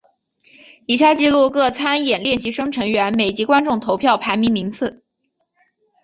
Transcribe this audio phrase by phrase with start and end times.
[0.87, 5.03] 以下记录各参演练习生成员每集观众投票排名名次。